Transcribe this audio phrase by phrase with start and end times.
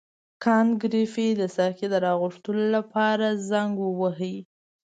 [0.43, 4.33] کانت ګریفي د ساقي د راغوښتلو لپاره زنګ وواهه.